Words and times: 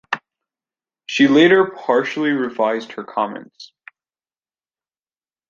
She 1.05 1.27
later 1.27 1.63
partially 1.77 2.31
revised 2.31 2.93
her 2.93 3.03
comments. 3.03 3.71